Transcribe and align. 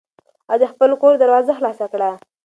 هغه 0.49 0.57
د 0.61 0.63
خپل 0.71 0.89
کور 1.01 1.13
دروازه 1.17 1.51
خلاصه 1.59 1.85
کړه. 1.93 2.11